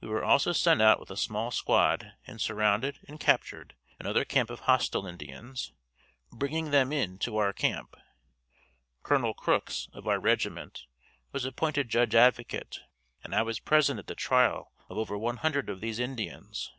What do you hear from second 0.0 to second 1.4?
We were also sent out with a